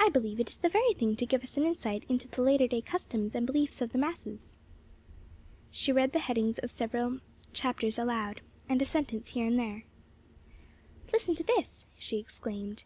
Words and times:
"I 0.00 0.08
believe 0.08 0.40
it 0.40 0.50
is 0.50 0.56
the 0.56 0.68
very 0.68 0.94
thing 0.94 1.14
to 1.14 1.24
give 1.24 1.44
us 1.44 1.56
an 1.56 1.62
insight 1.62 2.02
into 2.08 2.26
the 2.26 2.42
later 2.42 2.66
day 2.66 2.80
customs 2.82 3.36
and 3.36 3.46
beliefs 3.46 3.80
of 3.80 3.92
the 3.92 3.98
masses." 3.98 4.56
She 5.70 5.92
read 5.92 6.10
the 6.12 6.18
headings 6.18 6.58
of 6.58 6.72
several 6.72 7.06
of 7.06 7.12
the 7.12 7.20
chapters 7.52 7.96
aloud, 7.96 8.40
and 8.68 8.82
a 8.82 8.84
sentence 8.84 9.28
here 9.28 9.46
and 9.46 9.56
there. 9.56 9.84
"Listen 11.12 11.36
to 11.36 11.44
this!" 11.44 11.86
she 11.96 12.18
exclaimed. 12.18 12.82